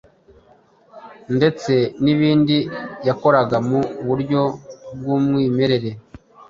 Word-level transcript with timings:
ndetse 1.35 1.73
n’ibindi 2.03 2.57
yakoraga 3.07 3.57
mu 3.69 3.79
buryo 4.07 4.41
bw’umwimerere. 4.97 5.91